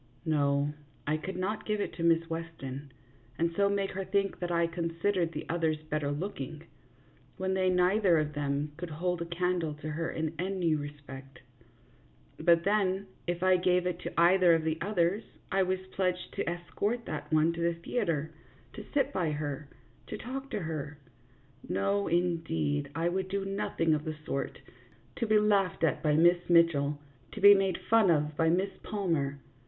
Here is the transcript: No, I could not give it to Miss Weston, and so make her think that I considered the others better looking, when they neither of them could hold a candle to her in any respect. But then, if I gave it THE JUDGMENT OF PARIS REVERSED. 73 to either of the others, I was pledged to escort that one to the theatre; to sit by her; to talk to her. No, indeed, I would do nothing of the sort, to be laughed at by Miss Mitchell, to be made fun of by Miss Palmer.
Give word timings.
No, 0.25 0.73
I 1.05 1.15
could 1.15 1.35
not 1.37 1.63
give 1.67 1.79
it 1.79 1.93
to 1.93 2.03
Miss 2.03 2.27
Weston, 2.27 2.91
and 3.37 3.53
so 3.55 3.69
make 3.69 3.91
her 3.91 4.03
think 4.03 4.39
that 4.39 4.49
I 4.51 4.65
considered 4.65 5.31
the 5.31 5.45
others 5.47 5.77
better 5.91 6.11
looking, 6.11 6.63
when 7.37 7.53
they 7.53 7.69
neither 7.69 8.17
of 8.17 8.33
them 8.33 8.71
could 8.77 8.89
hold 8.89 9.21
a 9.21 9.27
candle 9.27 9.75
to 9.75 9.91
her 9.91 10.09
in 10.09 10.33
any 10.39 10.73
respect. 10.73 11.41
But 12.39 12.63
then, 12.63 13.05
if 13.27 13.43
I 13.43 13.57
gave 13.57 13.85
it 13.85 13.97
THE 13.99 14.05
JUDGMENT 14.05 14.05
OF 14.07 14.15
PARIS 14.17 14.41
REVERSED. 14.41 14.41
73 14.41 14.41
to 14.41 14.45
either 14.47 14.55
of 14.55 14.63
the 14.63 14.81
others, 14.81 15.23
I 15.51 15.61
was 15.61 15.79
pledged 15.93 16.33
to 16.33 16.49
escort 16.49 17.05
that 17.05 17.31
one 17.31 17.53
to 17.53 17.61
the 17.61 17.75
theatre; 17.75 18.31
to 18.73 18.85
sit 18.95 19.13
by 19.13 19.29
her; 19.29 19.69
to 20.07 20.17
talk 20.17 20.49
to 20.49 20.61
her. 20.61 20.97
No, 21.69 22.07
indeed, 22.07 22.89
I 22.95 23.07
would 23.07 23.27
do 23.27 23.45
nothing 23.45 23.93
of 23.93 24.05
the 24.05 24.15
sort, 24.25 24.61
to 25.17 25.27
be 25.27 25.37
laughed 25.37 25.83
at 25.83 26.01
by 26.01 26.15
Miss 26.15 26.49
Mitchell, 26.49 26.97
to 27.33 27.39
be 27.39 27.53
made 27.53 27.77
fun 27.87 28.09
of 28.09 28.35
by 28.35 28.49
Miss 28.49 28.71
Palmer. 28.81 29.39